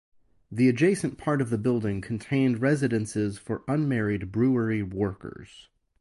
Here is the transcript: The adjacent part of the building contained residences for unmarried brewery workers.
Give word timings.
The 0.51 0.67
adjacent 0.67 1.19
part 1.19 1.41
of 1.41 1.51
the 1.51 1.59
building 1.59 2.01
contained 2.01 2.59
residences 2.59 3.37
for 3.37 3.61
unmarried 3.67 4.31
brewery 4.31 4.81
workers. 4.81 5.69